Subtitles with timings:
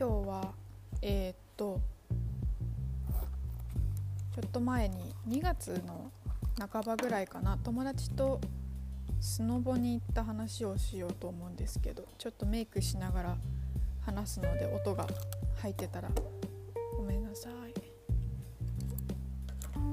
[0.00, 0.54] 今日は
[1.02, 1.78] えー、っと
[4.34, 6.10] ちょっと前に2月の
[6.58, 8.40] 半ばぐらいかな友達と
[9.20, 13.36] スノボに行った話をしようと思うんですけどちょっとメイクしながら
[14.00, 15.06] 話すので音が
[15.60, 16.08] 入ってたら
[16.96, 17.52] ごめんなさい。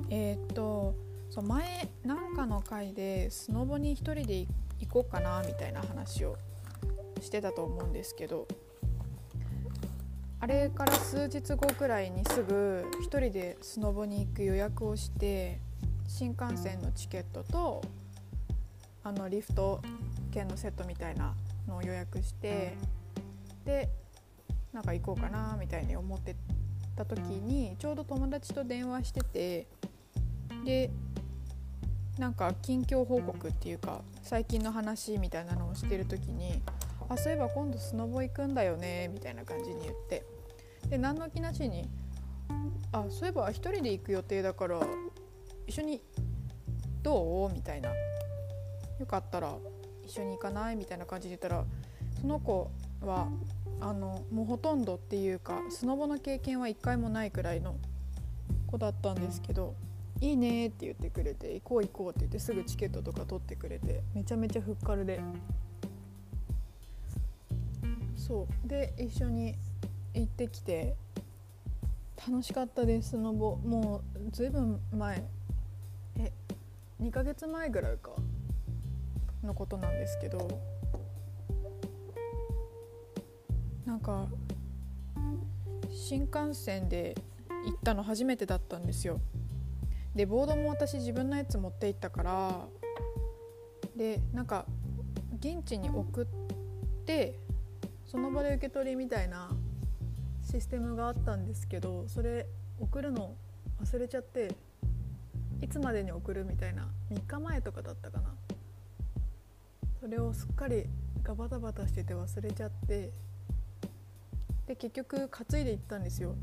[0.10, 0.96] えー、っと
[1.30, 4.48] そう前なんかの回でスノボに1人で
[4.80, 6.38] 行こうかなみたいな話を
[7.20, 8.48] してたと思うんですけど
[10.40, 15.60] あれから数日後くらいにすぐ1人でスノボに行く予約をして
[16.08, 17.82] 新幹線のチケットと
[19.04, 19.82] あのリフト
[20.32, 21.34] 券のセットみたいな
[21.68, 22.78] のを予約して
[23.66, 23.90] で
[24.72, 26.36] なんか行こうかなみたいに思って
[26.96, 29.68] た時にちょうど友達と電話してて
[30.64, 30.92] で
[32.20, 36.62] なんか近況報告っていうか最近の話みたいなのをしてる時に
[37.10, 40.24] 「あそういえば今度スノボ行くんだよね」みたいな感じに言って
[40.90, 41.88] で何の気なしに
[42.92, 44.80] 「あそういえば1人で行く予定だから
[45.66, 46.02] 一緒に
[47.04, 47.92] どう?」みたいな
[49.00, 49.56] 「よかったら
[50.04, 51.66] 一緒に行かない?」みたいな感じで言ったら
[52.20, 52.70] その子
[53.02, 53.30] は
[53.80, 57.76] あのもうほとんどっていうかスノボの経験は1回もないくらいの
[58.66, 59.76] 子だったんですけど
[60.20, 65.20] 「いいね」って言ってくれて「行こう行こう」って言ってすぐチケットとか取ってくれてめちゃめちゃふっかるで
[68.28, 68.68] そう。
[68.68, 69.56] で一緒に
[70.14, 70.96] 行ってきて
[72.28, 73.12] 楽しかったです。
[73.12, 73.56] スノボ。
[73.56, 75.24] もうずいぶん前。
[76.20, 76.32] え
[77.02, 78.12] 2ヶ月前ぐらいか。
[79.44, 80.60] のことなんですけど。
[83.86, 84.28] なんか
[85.90, 87.16] 新幹線で
[87.66, 89.22] 行ったの初めてだったんですよ。
[90.14, 92.68] でボードも私自分のやつ持って行ったから。
[93.96, 94.66] でなんか
[95.40, 96.26] 現地に送っ
[97.06, 97.47] て
[98.08, 99.52] その場で受け取りみたいな
[100.42, 102.48] システムがあったんですけどそれ
[102.80, 103.36] 送るの
[103.84, 104.56] 忘れちゃって
[105.62, 108.34] いつまでに送るみたいな3日前とかだったかな。
[110.00, 110.86] それをすっかり
[111.24, 113.12] ガバタバタしてて忘れちゃって
[114.68, 116.36] で結局担いで行ったんですよ。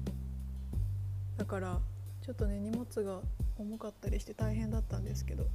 [1.39, 1.81] だから
[2.23, 3.21] ちょっとね荷物が
[3.57, 5.47] 重かったりして大変だったんですけど。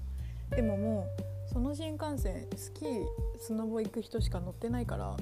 [0.49, 1.07] でもも
[1.47, 3.05] うその新幹線スキー
[3.37, 5.15] スノボ行く人しか乗ってないから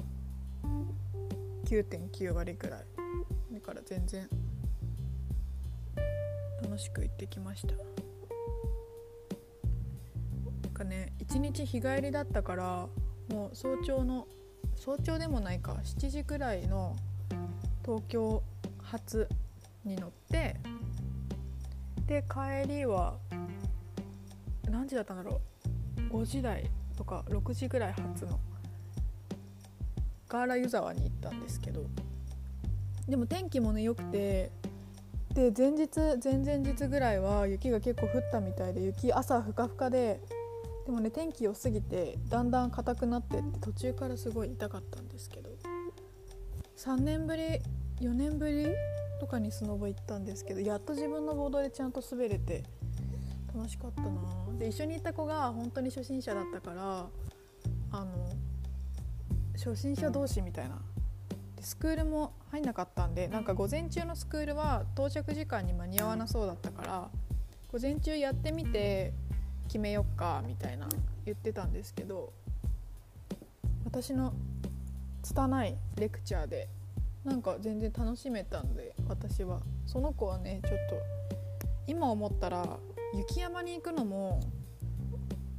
[1.64, 2.84] 9.9割くらい
[3.52, 4.28] だから全然
[6.62, 7.74] 楽しく行ってきました。
[10.62, 12.88] なんかね一日日帰りだったから
[13.30, 14.26] もう早朝の
[14.76, 16.96] 早朝でもないか7時くらいの
[17.84, 18.42] 東京
[18.82, 19.28] 発
[19.84, 20.56] に乗って
[22.06, 23.18] で帰りは
[24.70, 25.40] 何時だったんだろ
[26.10, 28.38] う5時台とか6時ぐらい発の
[30.28, 31.84] ガーラ湯沢に行ったんですけど
[33.08, 34.50] でも天気もね良くて
[35.34, 35.88] で前日
[36.22, 40.20] 前々日ぐらいは雪が結構降ったみたいで雪朝ふかふかで
[40.86, 45.50] でもね天気良すぎてだんだん硬くなってって途中からすごい痛かったんですけど
[46.76, 47.60] 3年ぶり
[48.00, 48.66] 4年ぶり
[49.20, 52.64] とかにスノボ行ったんですけどやっと自分のボードでちゃんと滑れて
[53.54, 54.10] 楽しかったな。
[54.58, 57.06] で一緒に行った子が本当に初心者だったから
[57.92, 58.32] あの
[59.58, 60.80] 初心者同士みたいな。
[61.56, 67.10] でスクールも入んなかったんでなんか午前中のスクールは到着時間に間に合わなそうだったから
[67.72, 69.12] 午前中やってみて
[69.66, 70.88] 決めよっかみたいな
[71.26, 72.32] 言ってたんですけど
[73.84, 74.32] 私の
[75.22, 76.68] 拙いレクチャーで
[77.24, 79.60] なんか全然楽しめたんで私は。
[79.84, 80.96] その子はねちょっと
[81.86, 82.78] 今思ったら
[83.14, 84.40] 雪山に行くのも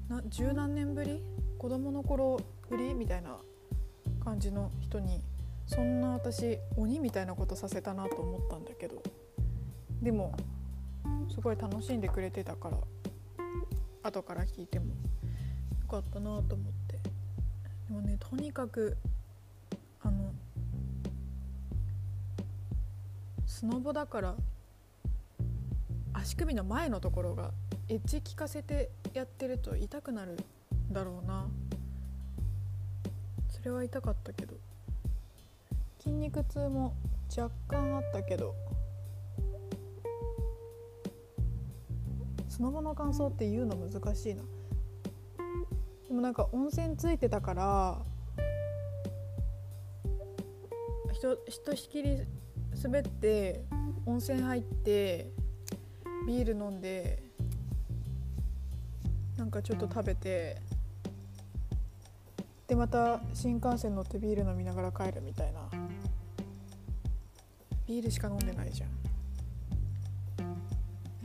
[0.07, 1.21] な十何年ぶり？
[1.57, 2.39] 子供の頃
[2.69, 2.93] ぶり？
[2.93, 3.38] みたいな
[4.19, 5.22] 感じの人に
[5.66, 9.02] そんな私鬼みたいなことさせたなと思ったんだけど
[10.02, 10.35] でも
[11.30, 12.78] すごい楽しんでくれてたから
[14.03, 14.91] 後から聞いてもよ
[15.90, 17.00] かったなと思って。
[17.88, 18.98] でもねとにかく
[20.01, 20.31] あの
[23.45, 24.36] スノボだから
[26.13, 27.51] 足首の前のところが
[27.88, 30.38] エッジ効かせてやってると痛くなる
[30.92, 31.48] だろうな。
[33.59, 34.56] それは痛かったけど。
[36.00, 36.95] 筋肉痛も
[37.38, 38.56] 若干あったけど。
[42.47, 44.44] スノボの感想って言うの難しいな。
[46.07, 48.01] でもなんか温泉ついてたから
[51.13, 52.25] ひとひとしきり
[52.81, 53.63] 滑って
[54.05, 55.31] 温泉入って
[56.25, 57.21] ビール飲んで
[59.38, 60.62] なんかちょっと食べて
[62.69, 65.62] でまた新幹線乗ってビール飲みながら帰るみたいな。
[67.88, 68.89] ビールしか飲んでないじゃん。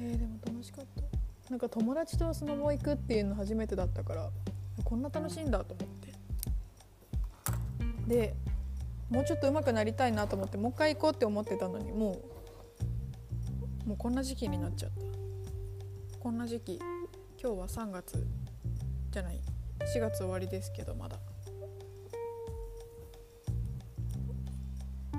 [0.00, 1.50] えー、でも楽しかった。
[1.50, 4.30] なんか友達とスノボ行くっていうの初めてだったから
[4.82, 6.14] こんな楽しいんだと思って。
[8.08, 8.34] で
[9.10, 12.22] もうちょっと上手くなりたいなと思ってもう一回行こうって思ってたのにも
[13.86, 16.18] うもうこんな時期になっちゃった。
[16.20, 16.80] こんな時期
[17.38, 18.26] 今日は3月
[19.10, 19.40] じゃない
[19.94, 21.18] 4月終わりですけどまだ。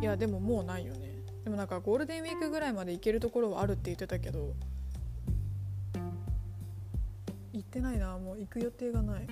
[0.01, 1.15] いやでももうないよね。
[1.43, 4.53] でもなんかゴールデンウィークぐらいまで行けるところはあるって言ってたけど
[7.53, 8.17] 行ってないな。
[8.17, 9.27] もう行く予定がない。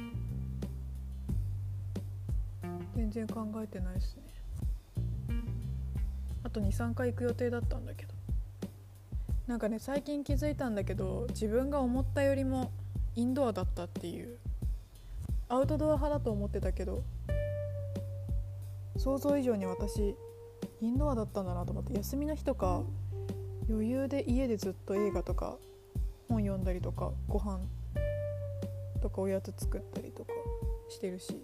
[2.95, 4.23] 全然考えてないですね。
[6.43, 8.13] あと23回行く予定だったんだけど。
[9.47, 12.71] なんかね最近気づいたんだけど自分が思ったよりも
[13.15, 14.37] インドアだったっていう。
[15.49, 17.03] アウトドア派だと思ってたけど
[18.97, 20.15] 想像以上に私
[20.83, 22.83] インドアだったんだなと思って休みの日とか
[23.69, 25.55] 余裕で家でずっと映画とか
[26.27, 27.61] 本読んだりとかご飯
[29.01, 30.31] とかおやつ作ったりとか
[30.89, 31.41] してるし。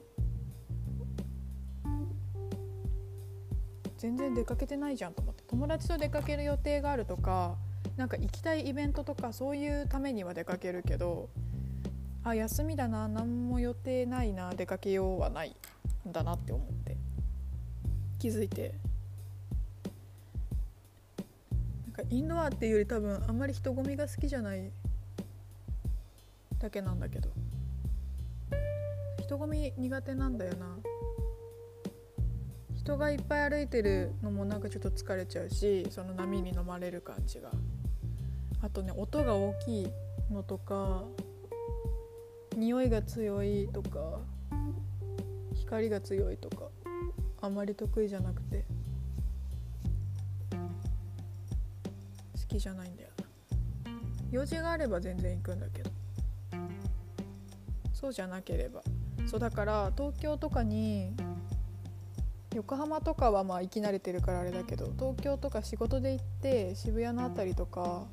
[3.97, 5.43] 全然出かけてないじゃんと思って。
[5.47, 7.55] 友達と出かける予定があるとか
[7.97, 11.29] なんか行きたいイベントとかそういうためには出かけるけど
[12.23, 15.55] あ休みだな何も予定ないな出かけようはない
[16.07, 16.97] んだなって思って。
[18.19, 18.88] 気づいて。
[22.11, 24.71] インドアっていうより多分あんまり人混みが好きじゃない
[26.57, 27.29] だけなんだけど。
[29.19, 30.77] 人混み苦手なんだよな。
[32.75, 37.51] 人がいっぱい歩いてるのもなんかちょっと疲れちゃうしその波に飲まれる感じが。
[38.61, 39.87] あとね音が大きい
[40.31, 41.03] のとか
[42.57, 44.19] 匂いが強いとか
[45.53, 46.69] 光が強いとか
[47.41, 48.65] あんまり得意じゃなくて。
[52.49, 53.09] きじゃないんだよ。
[53.19, 53.25] な
[54.31, 55.91] 用事があれば全然行くんだけど。
[57.93, 58.81] そうじゃなければ。
[59.27, 61.13] そうだから東京とかに
[62.55, 68.07] 横浜とかはまあ行き慣れてるからあれだけど東京とか仕事で行って渋谷の辺りとか、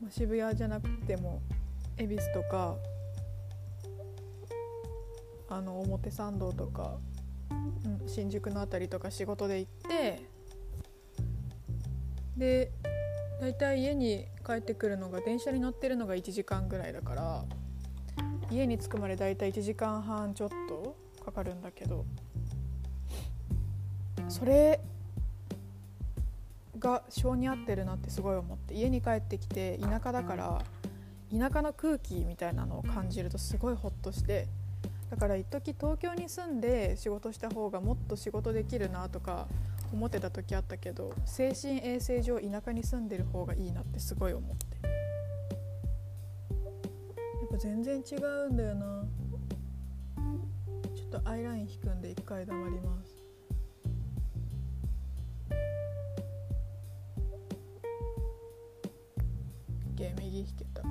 [0.00, 1.40] まあ、渋谷じゃなくても
[1.96, 2.76] 恵比寿とか
[5.48, 6.98] あの表参道とか、
[7.50, 10.22] うん、新宿の辺りとか仕事で行って
[12.36, 12.70] で
[13.40, 17.44] 大体家に帰ってくるのが電車に乗ってるのが1時間ぐらいだから
[18.50, 22.04] 家に着くまで大体1時間半ちょっとかかるんだけど
[24.28, 24.80] それ
[26.78, 30.62] が性に合ってるなってすごい思って家に帰ってきて田舎だから
[31.30, 34.46] 田舎の空気みたいなのを感じるとすごいホッとして
[35.10, 39.46] だから一時東京に住んで仕事した方がもっと仕事できるなとか
[39.92, 44.66] 思ってた時あったけど精神衛生上田舎に住んでる方がいいなってすごい思って。
[44.86, 44.88] や
[47.44, 49.04] っぱ全然違うんだよな。
[50.94, 53.18] ちょっとアイライン引くんで一回黙ります。
[60.28, 60.82] 右引けた。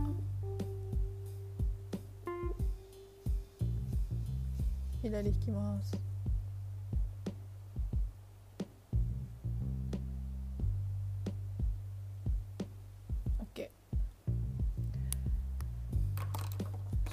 [5.01, 6.06] 左引きます。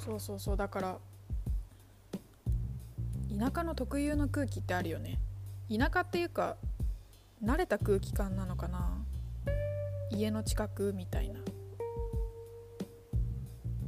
[0.05, 0.99] そうそうそうだから
[3.39, 5.19] 田舎の特有の空気ってあるよね。
[5.69, 6.57] 田舎っていうか
[7.43, 9.03] 慣れた空気感なのかな。
[10.11, 11.41] 家の近くみたいな。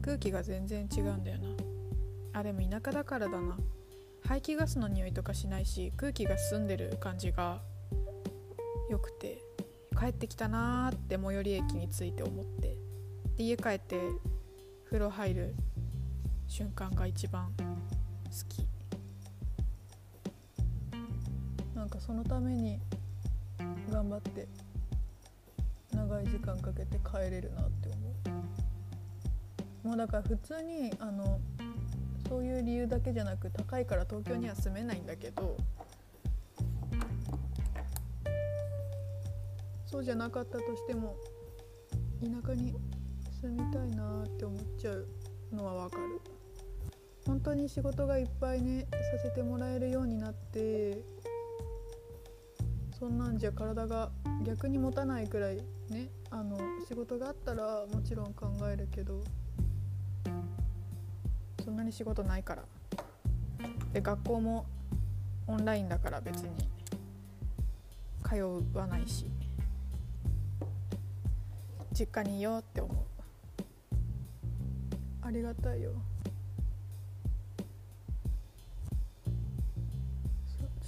[0.03, 1.49] 空気が全然違うんだよな。
[2.33, 3.57] あでも田舎だからだな。
[4.25, 7.61] 排気ガスの匂いとかしないし空気が澄んでる感じが
[8.91, 9.43] よくて
[9.97, 12.77] 帰ってきたなーって最寄り駅に着いて思って。
[13.37, 14.01] で家帰って
[14.87, 15.55] 風呂入る
[16.49, 17.63] 瞬間が一番好
[18.49, 18.67] き。
[21.75, 22.81] なんかそのために
[23.91, 24.49] 頑張って
[25.93, 27.97] 長い時間かけて帰れるなって思
[29.85, 29.89] う。
[29.89, 31.39] もうだから普通にあの
[32.29, 35.57] そういう理由だけじゃなく高いから東京には住めないんだけど
[39.87, 41.15] そうじゃなかったとしても
[42.21, 42.75] 田舎に
[43.41, 45.07] 住みたいなって思っちゃう
[45.53, 46.36] のはわかる。
[47.27, 50.99] 本当に仕事がいっぱいねさせてもらえるようになって
[52.99, 54.11] そんなんじゃ体が
[54.45, 55.57] 逆に持たないくらい
[55.91, 56.57] ねあの
[56.89, 59.23] 仕事があったらもちろん考えるけど
[61.65, 62.63] そんなに仕事ないから。
[63.93, 64.67] で学校も
[65.49, 66.51] オンラインだから別に。
[68.23, 68.37] 通
[68.73, 69.27] わないし。
[71.93, 72.97] 実家にいようって思う。
[75.23, 75.91] ありがたいよ。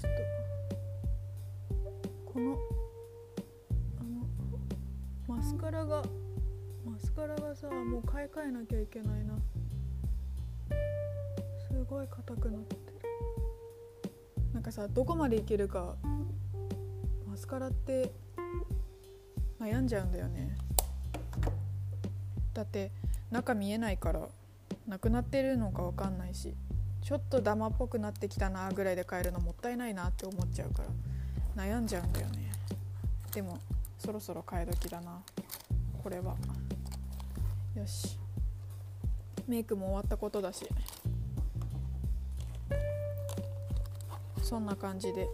[0.01, 0.13] ちょっ
[2.03, 2.57] とこの
[3.99, 6.05] あのマスカラが
[6.87, 9.35] マスカラがさもう買い替えなきゃいけないな。
[11.69, 12.83] すごい硬くなってる。
[14.55, 15.97] なんかさどこまでいけるか
[17.29, 18.13] マスカラって
[19.59, 20.57] 悩んじゃうんだよね。
[22.55, 22.93] だって
[23.33, 24.29] 中見えないから
[24.87, 26.55] なくなってるのか分かんないし。
[27.09, 30.83] ちょっとダマっぽくなってきたなぐらいで買えるのもったいないなって思っちゃうか
[31.57, 31.65] ら。
[31.65, 32.53] 悩んじゃうんだよね。
[33.33, 33.59] でも
[33.99, 35.23] そろそろ買い時だな。
[36.03, 36.37] これは。
[37.75, 38.19] よし。
[39.47, 40.69] メイクも終わったことだし。
[44.43, 45.27] そんな感じで。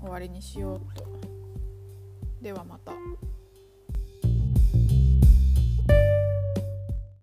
[0.00, 1.04] 終わりにしようと。
[2.40, 2.92] ではまた。